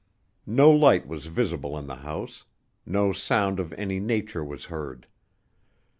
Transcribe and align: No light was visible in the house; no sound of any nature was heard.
No 0.47 0.71
light 0.71 1.07
was 1.07 1.27
visible 1.27 1.77
in 1.77 1.85
the 1.85 1.97
house; 1.97 2.45
no 2.87 3.13
sound 3.13 3.59
of 3.59 3.71
any 3.73 3.99
nature 3.99 4.43
was 4.43 4.65
heard. 4.65 5.05